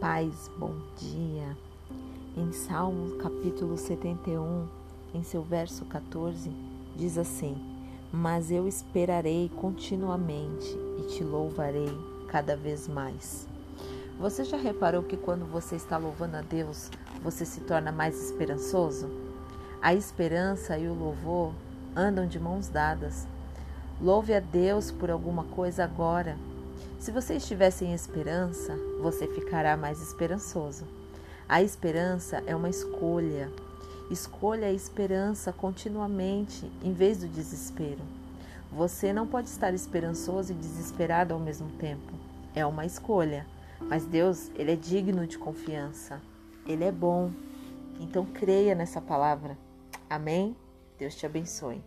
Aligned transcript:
paz, 0.00 0.48
bom 0.56 0.74
dia. 0.96 1.56
Em 2.36 2.52
Salmos 2.52 3.20
capítulo 3.20 3.76
71, 3.76 4.68
em 5.12 5.24
seu 5.24 5.42
verso 5.42 5.84
14, 5.86 6.52
diz 6.94 7.18
assim: 7.18 7.56
Mas 8.12 8.50
eu 8.52 8.68
esperarei 8.68 9.50
continuamente 9.56 10.68
e 11.00 11.08
te 11.08 11.24
louvarei 11.24 11.90
cada 12.28 12.56
vez 12.56 12.86
mais. 12.86 13.48
Você 14.20 14.44
já 14.44 14.56
reparou 14.56 15.02
que 15.02 15.16
quando 15.16 15.44
você 15.44 15.74
está 15.74 15.96
louvando 15.96 16.36
a 16.36 16.42
Deus, 16.42 16.90
você 17.22 17.44
se 17.44 17.60
torna 17.62 17.90
mais 17.90 18.22
esperançoso? 18.22 19.08
A 19.82 19.94
esperança 19.94 20.78
e 20.78 20.86
o 20.86 20.94
louvor 20.94 21.52
andam 21.96 22.26
de 22.26 22.38
mãos 22.38 22.68
dadas. 22.68 23.26
Louve 24.00 24.32
a 24.32 24.40
Deus 24.40 24.92
por 24.92 25.10
alguma 25.10 25.42
coisa 25.44 25.82
agora 25.82 26.36
se 26.98 27.10
você 27.10 27.36
estiver 27.36 27.70
sem 27.70 27.94
esperança, 27.94 28.76
você 29.00 29.26
ficará 29.26 29.76
mais 29.76 30.02
esperançoso. 30.02 30.84
A 31.48 31.62
esperança 31.62 32.42
é 32.46 32.54
uma 32.54 32.68
escolha. 32.68 33.50
Escolha 34.10 34.66
a 34.66 34.72
esperança 34.72 35.52
continuamente 35.52 36.70
em 36.82 36.92
vez 36.92 37.18
do 37.18 37.28
desespero. 37.28 38.00
Você 38.70 39.12
não 39.12 39.26
pode 39.26 39.48
estar 39.48 39.72
esperançoso 39.72 40.52
e 40.52 40.56
desesperado 40.56 41.32
ao 41.32 41.40
mesmo 41.40 41.70
tempo. 41.78 42.12
É 42.54 42.66
uma 42.66 42.84
escolha. 42.84 43.46
Mas 43.80 44.04
Deus, 44.04 44.50
ele 44.56 44.72
é 44.72 44.76
digno 44.76 45.26
de 45.26 45.38
confiança. 45.38 46.20
Ele 46.66 46.84
é 46.84 46.92
bom. 46.92 47.30
Então 48.00 48.26
creia 48.26 48.74
nessa 48.74 49.00
palavra. 49.00 49.56
Amém? 50.10 50.54
Deus 50.98 51.14
te 51.14 51.24
abençoe. 51.24 51.82